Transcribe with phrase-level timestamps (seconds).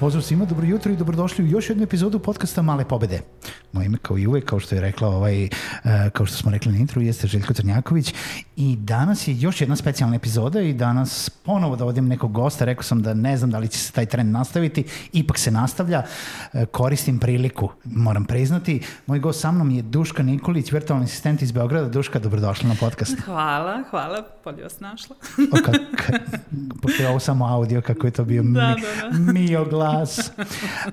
[0.00, 3.20] Pozdrav svima, dobro jutro i dobrodošli u još jednu epizodu podcasta Male pobede.
[3.72, 5.50] Moje ime kao i uvek, kao što je rekla ovaj, uh,
[6.12, 8.14] kao što smo rekli na intro, jeste Željko Crnjaković
[8.60, 13.02] i danas je još jedna specijalna epizoda i danas ponovo dovodim nekog gosta, rekao sam
[13.02, 16.02] da ne znam da li će se taj trend nastaviti, ipak se nastavlja,
[16.52, 18.80] uh, koristim priliku, moram priznati.
[19.06, 21.88] Moj gost sa mnom je Duška Nikolić, virtualni asistent iz Beograda.
[21.88, 23.20] Duška, dobrodošla na podcast.
[23.24, 25.16] Hvala, hvala, bolje vas našla.
[25.52, 26.18] o, ka, ka,
[26.82, 29.32] pošto je ovo samo audio, kako je to bio da, mi, da, da.
[29.32, 30.30] mio glas.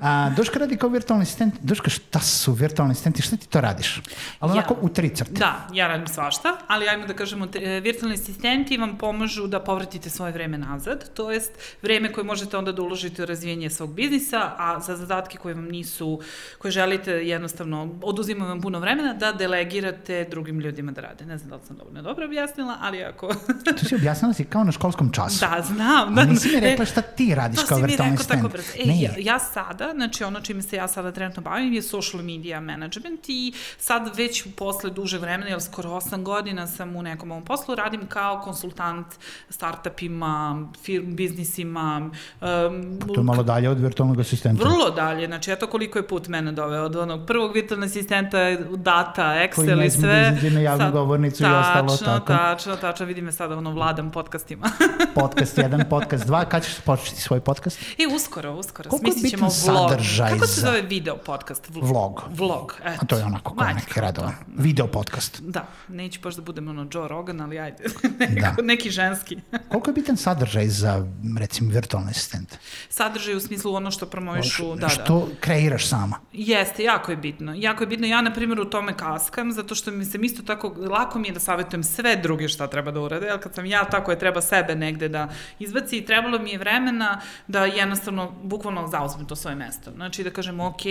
[0.02, 1.54] A, Duška radi kao virtualni asistent.
[1.62, 3.22] Duška, šta su virtualni asistenti?
[3.22, 4.02] Šta ti to radiš?
[4.40, 4.54] Ali Ja.
[4.54, 5.34] onako u tri crte.
[5.34, 10.10] Da, ja radim svašta, ali ajmo da kažemo, e, virtualni asistenti vam pomažu da povratite
[10.10, 14.52] svoje vreme nazad, to jest vreme koje možete onda da uložite u razvijenje svog biznisa,
[14.58, 16.22] a za zadatke koje vam nisu,
[16.58, 21.26] koje želite jednostavno, oduzima vam puno vremena, da delegirate drugim ljudima da rade.
[21.26, 23.28] Ne znam da li sam dovoljno dobro objasnila, ali ako...
[23.80, 25.40] To si objasnila si kao na školskom času.
[25.40, 26.10] da, znam.
[26.10, 28.36] A Da, nisi mi E, rekla šta ti radiš To kao si mi virtualni rekao
[28.36, 28.78] tako asistent.
[28.78, 28.92] brzo.
[28.92, 29.02] E, Ne.
[29.02, 33.20] ja, ja sada, znači ono čime se ja sada trenutno bavim je social media management
[33.28, 37.76] i sad već posle duže vremena, jer skoro 8 godina sam u nekom ovom poslu,
[37.76, 39.08] radim kao konsultant
[39.50, 40.36] startupima,
[40.76, 42.10] firm, biznisima.
[42.42, 44.64] Um, To je malo dalje od virtualnog asistenta.
[44.64, 48.38] Vrlo dalje, znači eto koliko je put mene doveo od onog prvog virtualnog asistenta,
[48.72, 50.32] data, Koji Excel ne i da sve.
[50.32, 52.26] izađe na javnu Sad- govornicu i ostalo, tačno, tako.
[52.28, 54.68] Tačno, tačno, vidi me sada ono vladam podcastima.
[55.16, 56.46] Podcast 1, podcast 2.
[56.46, 57.80] Kad ćeš početi svoj podcast?
[57.98, 58.90] I uskoro, uskoro.
[58.90, 59.92] Koliko Smislit ćemo vlog.
[60.30, 61.70] Kako se zove video podcast?
[61.70, 62.24] Vl- Vlog.
[62.30, 63.00] Vlog, eto.
[63.02, 64.34] A to je onako kao neki radovan.
[64.50, 65.42] Video podcast.
[65.42, 67.84] Da, neću baš da budem ono Joe Rogan, ali ajde.
[68.20, 68.64] Neko, Da.
[68.64, 69.38] Neki ženski.
[69.72, 71.08] Koliko je bitan sadržaj za,
[71.40, 72.58] recimo, virtualne asistente?
[72.90, 74.90] Sadržaj u smislu ono što promovišu, da, da.
[74.90, 76.20] Što kreiraš sama?
[76.34, 77.54] Jeste, jako je bitno.
[77.56, 78.08] Jako je bitno.
[78.08, 81.34] Ja, na primjer, u tome kaskam, zato što mi se isto tako, lako mi je
[81.34, 84.42] da savjetujem sve druge šta treba da urade, jer kad sam ja tako je treba
[84.42, 85.30] sebe negde da
[85.60, 89.92] izbaci i trebalo mi je vremena da jednostavno, bukvalno zauzmem to svoje mesto.
[89.92, 90.82] Znači da kažem, ok,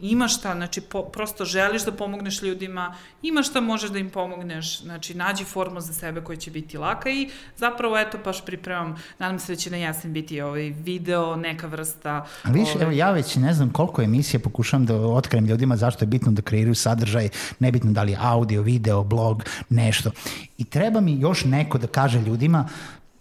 [0.00, 4.80] imaš šta, znači po, prosto želiš da pomogneš ljudima, imaš šta možeš da im pomogneš,
[4.82, 9.38] znači nađi formu za sebe koja će biti laka i zapravo, eto, baš pripremam, nadam
[9.38, 12.26] se da će na jesen biti ovaj video, neka vrsta...
[12.42, 16.04] A vidiš, ovaj, evo ja već ne znam koliko emisija pokušavam da otkrijem ljudima zašto
[16.04, 17.28] je bitno da kreiraju sadržaj,
[17.58, 20.10] nebitno da li audio, video, blog, nešto.
[20.58, 22.68] I treba mi još neko da kaže ljudima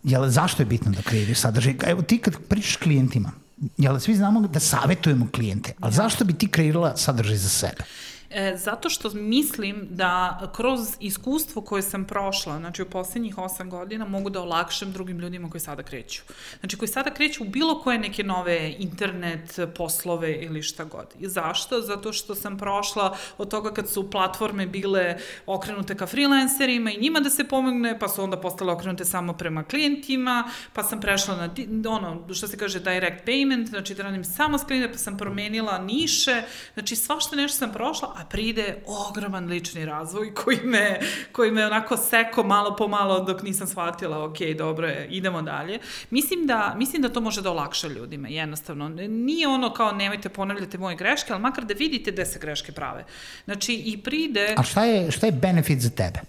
[0.04, 1.76] jel, zašto je bitno da kreiraju sadržaj.
[1.88, 3.32] Evo ti kad pričaš klijentima,
[3.78, 7.84] jel svi znamo da savetujemo klijente, ali zašto bi ti kreirala sadržaj za sebe?
[8.30, 14.06] E, zato što mislim da kroz iskustvo koje sam prošla, znači u poslednjih osam godina,
[14.06, 16.22] mogu da olakšam drugim ljudima koji sada kreću.
[16.60, 21.08] Znači koji sada kreću u bilo koje neke nove internet poslove ili šta god.
[21.20, 21.82] I zašto?
[21.82, 27.20] Zato što sam prošla od toga kad su platforme bile okrenute ka freelancerima i njima
[27.20, 31.36] da se pomogne, pa su onda postale okrenute samo prema klijentima, pa sam prešla
[31.68, 35.18] na ono, što se kaže direct payment, znači da radim samo s klijentima, pa sam
[35.18, 36.44] promenila niše,
[36.74, 41.00] znači svašta nešto sam prošla, a pride ogroman lični razvoj koji me,
[41.32, 45.80] koji me onako seko malo po malo dok nisam shvatila, ok, dobro je, idemo dalje.
[46.10, 48.90] Mislim da, mislim da to može da olakša ljudima, jednostavno.
[48.90, 53.06] Nije ono kao nemojte ponavljate moje greške, ali makar da vidite gde se greške prave.
[53.46, 54.54] Znači, i pride...
[54.58, 56.20] A šta je, šta je benefit za tebe?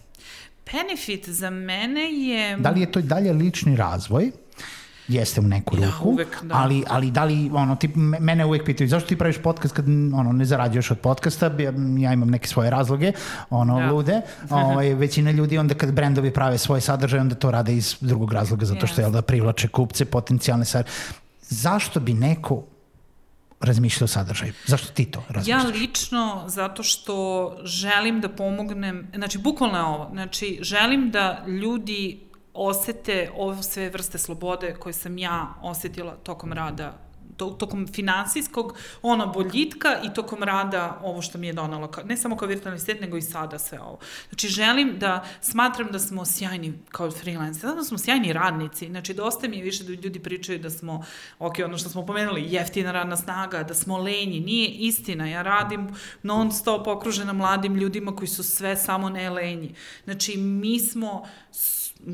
[0.73, 2.57] Benefit za mene je...
[2.57, 4.33] Da li je to i dalje lični razvoj?
[5.09, 6.55] Jeste u neku Ja, ruku, uvek, da.
[6.55, 9.85] ali, ali da li, ono, ti, me- mene uvek pitaju, zašto ti praviš podcast kad
[10.15, 13.13] ono, ne zarađuješ od podcasta, ja, ja imam neke svoje razloge,
[13.51, 13.87] ono, Da.
[13.87, 14.21] lude,
[14.53, 18.67] ovaj, većina ljudi onda kad brendovi prave svoj sadržaj, onda to rade iz drugog razloga,
[18.67, 20.87] zato što, jel da, privlače kupce, potencijalne sad.
[21.43, 22.63] Zašto bi neko
[23.61, 24.53] razmišljao o sadržaju?
[24.67, 25.75] Zašto ti to Ja razmišljaš?
[25.75, 27.15] lično, zato što
[27.65, 32.21] želim da pomognem, znači bukvalno je ovo, znači želim da ljudi
[32.55, 37.09] osete ove sve vrste slobode koje sam ja osetila tokom rada
[37.39, 42.37] to, tokom finansijskog ono boljitka i tokom rada ovo što mi je donalo, ne samo
[42.37, 43.99] kao virtualni assistent, nego i sada sve ovo.
[44.29, 48.87] Znači, želim da smatram da smo sjajni kao freelancer, da smo sjajni radnici.
[48.87, 51.05] Znači, dosta mi je više da ljudi pričaju da smo,
[51.39, 54.41] ok, ono što smo pomenuli, jeftina radna snaga, da smo lenji.
[54.41, 55.29] Nije istina.
[55.29, 55.89] Ja radim
[56.23, 59.75] non stop okružena mladim ljudima koji su sve samo ne lenji.
[60.05, 61.27] Znači, mi smo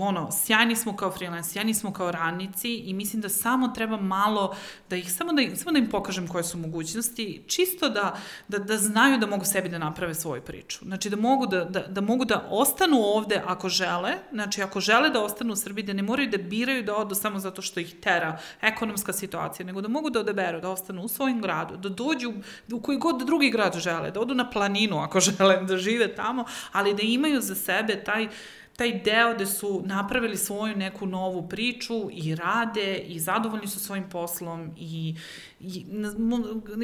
[0.00, 4.56] ono, sjajni smo kao freelance, sjajni smo kao radnici i mislim da samo treba malo
[4.90, 8.16] da ih, samo da, samo da im pokažem koje su mogućnosti, čisto da,
[8.48, 10.84] da, da znaju da mogu sebi da naprave svoju priču.
[10.84, 15.10] Znači da mogu da, da, da mogu da ostanu ovde ako žele, znači ako žele
[15.10, 17.94] da ostanu u Srbiji, da ne moraju da biraju da odu samo zato što ih
[18.00, 22.32] tera ekonomska situacija, nego da mogu da odaberu, da ostanu u svojim gradu, da dođu
[22.72, 26.44] u koji god drugi grad žele, da odu na planinu ako žele da žive tamo,
[26.72, 28.28] ali da imaju za sebe taj
[28.76, 34.04] taj deo gde su napravili svoju neku novu priču i rade i zadovoljni su svojim
[34.10, 35.16] poslom i,
[35.60, 35.84] i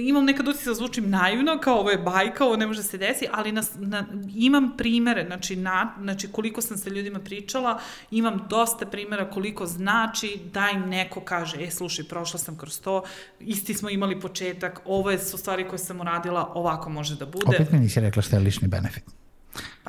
[0.01, 3.27] imam nekad utisak da zvučim naivno, kao ovo je bajka, ovo ne može se desi,
[3.33, 8.87] ali na, na, imam primere, znači, na, znači koliko sam sa ljudima pričala, imam dosta
[8.87, 13.03] primera koliko znači da im neko kaže, e, slušaj, prošla sam kroz to,
[13.41, 17.47] isti smo imali početak, ovo je su stvari koje sam uradila, ovako može da bude.
[17.47, 19.20] Opet mi nisi rekla šta je lični benefit.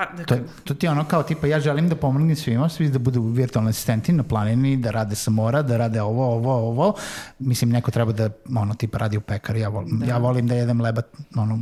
[0.02, 3.00] Pa, to, to ti je ono kao tipa ja želim da pomognem svima, svi da
[3.00, 6.94] budu virtualni asistenti na planini, da rade sa mora, da rade ovo, ovo, ovo.
[7.40, 10.06] Mislim, neko treba da, ono, tipa radi u pekari, ja volim, da.
[10.06, 11.06] ja volim da jedem lebat,
[11.36, 11.60] ono,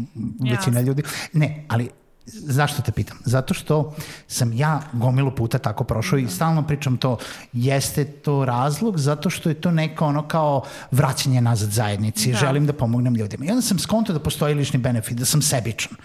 [0.51, 1.03] većina ljudi.
[1.33, 1.89] Ne, ali
[2.33, 3.17] Zašto te pitam?
[3.25, 3.95] Zato što
[4.27, 7.17] sam ja gomilu puta tako prošao i stalno pričam to,
[7.53, 12.37] jeste to razlog zato što je to neko ono kao vraćanje nazad zajednici, da.
[12.37, 13.45] želim da pomognem ljudima.
[13.45, 15.97] I onda sam skonto da postoji lični benefit, da sam sebičan.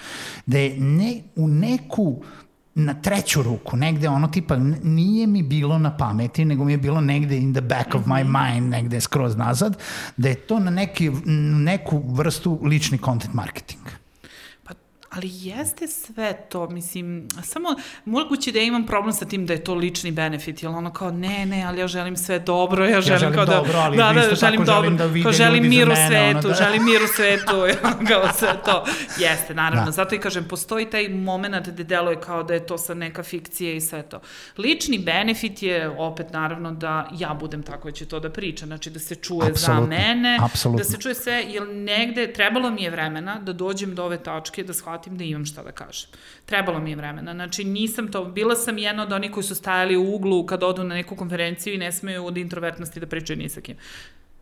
[0.47, 2.23] Da je ne, u neku
[2.75, 7.00] na treću ruku, negde ono tipa nije mi bilo na pameti, nego mi je bilo
[7.00, 8.32] negde in the back of my mhm.
[8.32, 9.77] mind, negde skroz nazad,
[10.17, 11.11] da je to na neki,
[11.65, 13.94] neku vrstu lični content marketing
[15.17, 17.69] ali jeste sve to, mislim, samo
[18.05, 21.11] moguće da ja imam problem sa tim da je to lični benefit, jer ono kao,
[21.11, 23.97] ne, ne, ali ja želim sve dobro, ja želim, ja želim kao da, dobro, ali
[23.97, 26.55] da, da, da, želim dobro, želim da vide kao želim mir u svetu, ono, da.
[26.55, 27.53] želim mir u svetu,
[28.09, 28.85] kao sve to.
[29.25, 29.91] Jeste, naravno, da.
[29.91, 33.75] zato i kažem, postoji taj moment gde deluje kao da je to sa neka fikcija
[33.75, 34.21] i sve to.
[34.59, 38.91] Lični benefit je, opet, naravno, da ja budem tako koja će to da priča, znači
[38.91, 39.83] da se čuje Absolutno.
[39.83, 40.79] za mene, Absolutno.
[40.79, 44.65] da se čuje sve, jer negde trebalo mi je vremena da dođem do ove tačke,
[44.65, 46.09] da shvatim shvatim da imam šta da kažem.
[46.47, 47.33] Trebalo mi je vremena.
[47.33, 50.85] Znači, nisam to, bila sam jedna od onih koji su stajali u uglu kad odu
[50.85, 53.77] na neku konferenciju i ne smeju od introvertnosti da pričaju ni sa kim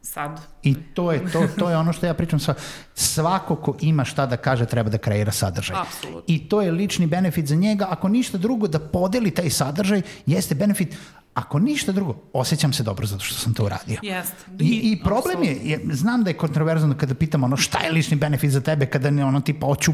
[0.02, 0.40] sad.
[0.62, 2.54] I to je, to, to je ono što ja pričam sa
[2.94, 5.76] svako ko ima šta da kaže treba da kreira sadržaj.
[5.80, 6.22] Apsolutno.
[6.26, 10.54] I to je lični benefit za njega, ako ništa drugo da podeli taj sadržaj, jeste
[10.54, 10.96] benefit
[11.34, 14.00] Ako ništa drugo, osjećam se dobro zato što sam to uradio.
[14.02, 14.34] Jest.
[14.60, 18.16] I, I problem je, je, znam da je kontroverzno kada pitamo ono šta je lični
[18.16, 19.92] benefit za tebe kada ne ono tipa hoću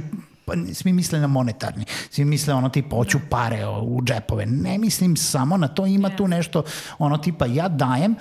[0.48, 4.46] pa svi misle na monetarni, svi misle ono tipa hoću pare u džepove.
[4.46, 6.62] Ne mislim samo na to, ima tu nešto
[6.98, 8.14] ono tipa ja dajem,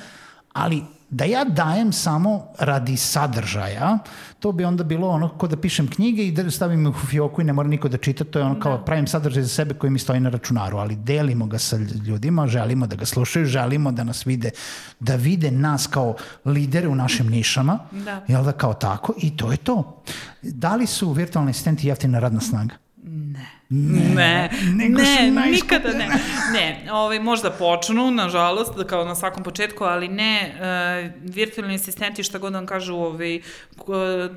[0.54, 3.98] ali da ja dajem samo radi sadržaja,
[4.40, 7.42] to bi onda bilo ono ko da pišem knjige i da stavim ih u fioku
[7.42, 8.84] i ne mora niko da čita, to je ono kao da.
[8.84, 12.88] pravim sadržaj za sebe koji mi stoji na računaru, ali delimo ga sa ljudima, želimo
[12.88, 14.52] da ga slušaju, želimo da nas vide,
[15.00, 16.16] da vide nas kao
[16.46, 18.24] lidere u našim nišama, da.
[18.28, 20.04] jel da kao tako, i to je to.
[20.42, 22.87] Da li su virtualni asistenti jeftina radna snaga?
[23.10, 23.58] Ne.
[23.70, 26.08] Ne, ne, ne nikada ne.
[26.54, 32.24] Ne, ovaj, možda počnu, nažalost, da kao na svakom početku, ali ne, uh, virtualni asistenti,
[32.24, 33.40] šta god vam kažu, ovaj,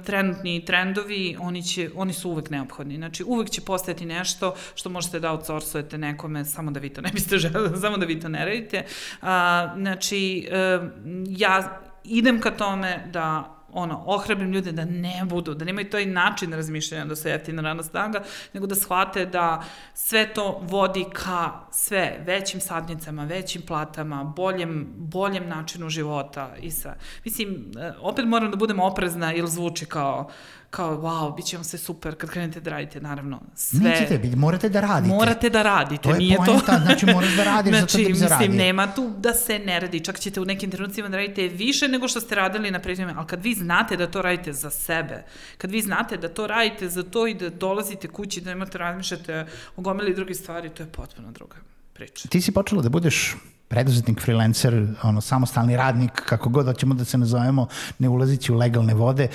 [0.05, 2.97] trenutni trendovi, oni, će, oni su uvek neophodni.
[2.97, 7.11] Znači, uvek će postojati nešto što možete da outsourcujete nekome, samo da vi to ne
[7.13, 8.85] biste želeli, samo da vi to ne radite.
[9.23, 9.29] Uh,
[9.77, 10.89] znači, uh,
[11.29, 16.53] ja idem ka tome da ono, ohrabrim ljude da ne budu, da nemaju taj način
[16.53, 18.23] razmišljanja da se jeftina rana snaga,
[18.53, 25.49] nego da shvate da sve to vodi ka sve većim sadnicama, većim platama, boljem, boljem
[25.49, 30.31] načinu života i sa, mislim, e, opet moram da budem oprezna ili zvuči kao
[30.71, 33.41] kao, wow, bit će vam sve super kad krenete da radite, naravno.
[33.55, 33.81] Sve...
[33.81, 35.15] Nećete biti, morate da radite.
[35.15, 36.83] Morate da radite, to je nije poenta, to.
[36.83, 38.49] znači moraš da radiš znači, zato da bi zaradio.
[38.49, 41.89] Mislim, nema tu da se ne radi, čak ćete u nekim trenucima da radite više
[41.89, 45.25] nego što ste radili na prethodima, ali kad vi znate da to radite za sebe,
[45.59, 49.47] kad vi znate da to radite za to i da dolazite kući, da imate razmišljate
[49.77, 51.57] o gomili drugih stvari, to je potpuno druga
[51.93, 52.29] priča.
[52.29, 53.37] Ti si počela da budeš
[53.71, 57.67] preduzetnik, freelancer, ono, samostalni radnik, kako god hoćemo da se nazovemo,
[57.99, 59.29] ne ulazići u legalne vode,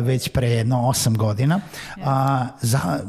[0.00, 1.60] već pre jedno osam godina.
[1.96, 2.04] Uh,
[2.60, 3.00] za,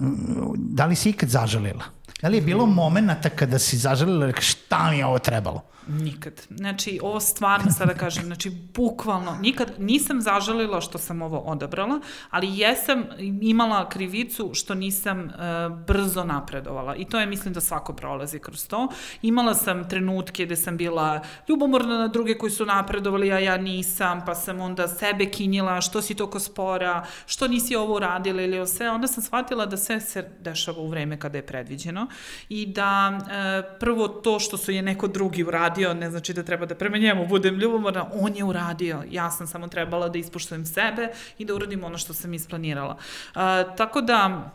[0.55, 1.94] da li si ikad zažalila?
[2.21, 5.61] Da li je bilo momenta kada si zaželila, šta mi je ovo trebalo?
[5.87, 6.41] Nikad.
[6.49, 12.57] Znači, ovo stvarno sada kažem, znači, bukvalno, nikad nisam zažalila što sam ovo odabrala, ali
[12.57, 13.03] jesam
[13.41, 16.95] imala krivicu što nisam uh, brzo napredovala.
[16.95, 18.87] I to je, mislim, da svako prolazi kroz to.
[19.21, 24.25] Imala sam trenutke gde sam bila ljubomorna na druge koji su napredovali, a ja nisam,
[24.25, 28.89] pa sam onda sebe kinjila, što si toko spora, što nisi ovo uradila ili sve.
[28.89, 32.04] Onda sam shvatila da sve se dešava u vreme kada je predviđeno
[32.49, 36.65] i da uh, prvo to što su je neko drugi uradio ne znači da treba
[36.65, 39.03] da prema njemu budem ljubomorna, on je uradio.
[39.11, 42.97] Ja sam samo trebala da ispuštujem sebe i da uradim ono što sam isplanirala.
[43.35, 43.41] Uh,
[43.77, 44.51] tako da,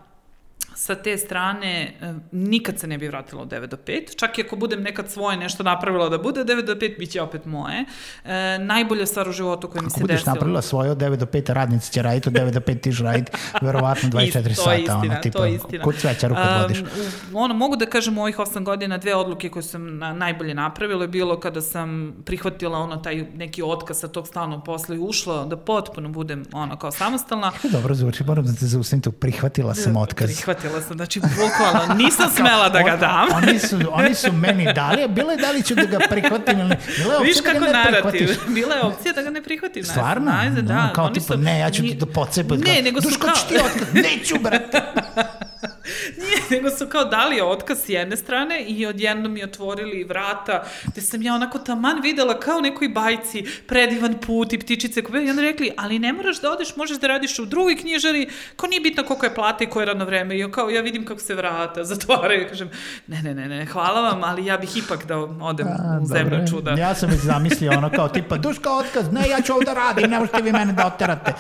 [0.75, 1.93] sa te strane
[2.33, 5.37] nikad se ne bi vratila od 9 do 5, čak i ako budem nekad svoje
[5.37, 7.85] nešto napravila da bude 9 do 5, bit će opet moje.
[8.25, 10.05] E, najbolja stvar u životu koja mi se desila.
[10.05, 12.81] Ako budeš napravila svoje od 9 do 5, radnici će raditi od 9 do 5,
[12.81, 13.33] ti ćeš raditi
[13.67, 14.65] verovatno 24 sata.
[14.65, 15.85] To je istina, ono, tipa, to je istina.
[15.85, 16.81] Kod svećaru kad vodiš.
[16.81, 16.87] Um,
[17.35, 21.05] ono, mogu da kažem u ovih 8 godina dve odluke koje sam na, najbolje napravila
[21.05, 25.45] je bilo kada sam prihvatila ono taj neki otkaz sa tog stalnog posla i ušla
[25.45, 27.53] da potpuno budem ono kao samostalna.
[27.73, 30.31] Dobro zvuči, moram da te zaustavim tu, prihvatila sam otkaz.
[30.37, 33.29] Prihvatila shvatila sam, znači bukvalno nisam smela da ga dam.
[33.37, 35.99] On, oni, su, oni su meni dali, a bilo je da li ću da ga
[36.11, 36.79] prihvatim ili ne.
[36.99, 39.85] Bila je Viš da kako da narativ, bila je opcija da ga ne prihvatim.
[39.85, 40.33] Stvarno?
[40.33, 42.63] Najzad, da, kao tipa, su, ne, ja ću ti da pocepati.
[42.63, 43.31] Ne, nego su kao...
[43.31, 44.81] Duško, ću ti otkaz, neću, brate.
[46.51, 51.23] Nego su kao dali otkaz s jedne strane i odjednom mi otvorili vrata, gde sam
[51.23, 55.71] ja onako taman videla kao nekoj bajci predivan put i ptičice koje i onda rekli,
[55.77, 59.27] ali ne moraš da odeš, možeš da radiš u drugoj knjižari, ko nije bitno koliko
[59.27, 60.39] je plata i koje je radno vreme.
[60.39, 62.71] I kao ja vidim kako se vrata zatvaraju, kažem,
[63.07, 66.31] ne, ne, ne, ne, hvala vam, ali ja bih ipak da odem A, u zemlju
[66.31, 66.47] dobre.
[66.47, 66.71] čuda.
[66.71, 70.19] Ja sam već zamislio ono kao tipa, duška otkaz, ne, ja ću ovde radim, ne
[70.19, 71.35] možete vi mene da oterate.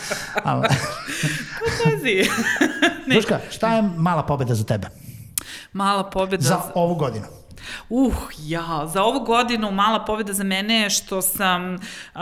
[0.44, 0.68] Ali...
[3.14, 4.88] Duška, šta je mala pobeda za tebe?
[5.72, 6.42] Mala pobeda...
[6.42, 7.26] Za ovu godinu.
[7.88, 12.20] Uh, ja, za ovu godinu mala pobjeda za mene je što sam uh,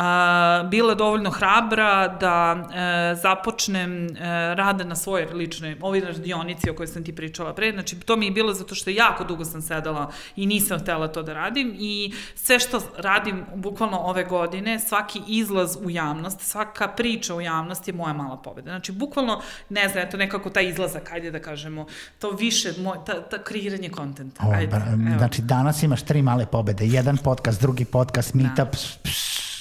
[0.71, 4.19] bila dovoljno hrabra da uh, započnem uh,
[4.55, 8.27] rade na svojoj ličnoj, ovoj radionici o kojoj sam ti pričala pre, znači to mi
[8.27, 12.13] je bilo zato što jako dugo sam sedala i nisam htela to da radim i
[12.35, 17.95] sve što radim bukvalno ove godine, svaki izlaz u javnost, svaka priča u javnost je
[17.95, 18.71] moja mala pobjeda.
[18.71, 21.87] Znači, bukvalno, ne znam, eto nekako taj izlazak, ajde da kažemo,
[22.19, 24.43] to više, moj, ta, ta kreiranje kontenta.
[24.55, 25.19] Ajde, evo.
[25.29, 26.87] Znači, danas imaš tri male pobede.
[26.87, 28.73] Jedan podcast, drugi podcast, meetup.
[28.73, 29.11] Da.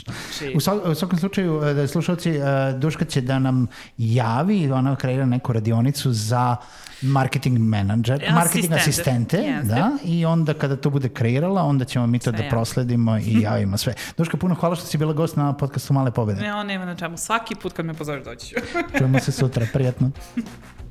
[0.03, 0.53] Znači...
[0.55, 5.25] U, svak, u svakom slučaju, e, slušalci, e, Duška će da nam javi, ona kreira
[5.25, 6.55] neku radionicu za
[7.01, 9.63] marketing menadžer, marketing asistente, yes.
[9.63, 13.41] da, i onda kada to bude kreirala, onda ćemo mi to sve da prosledimo i
[13.47, 13.93] javimo sve.
[14.17, 16.41] Duška, puno hvala što si bila gost na podcastu Male pobede.
[16.41, 17.17] Ne, on nema na čemu.
[17.17, 18.55] Svaki put kad me pozoriš doći ću.
[18.97, 20.11] Čujemo se sutra, prijatno.